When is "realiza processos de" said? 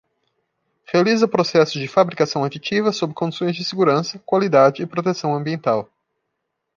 0.91-1.87